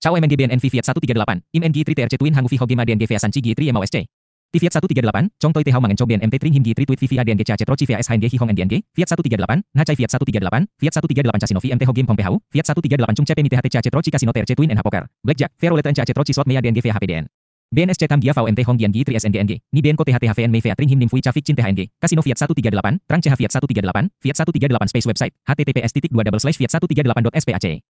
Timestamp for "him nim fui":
20.88-21.20